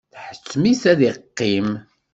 Tḥettem-it 0.13 0.83
ad 0.91 0.99
yeqqim. 1.03 1.69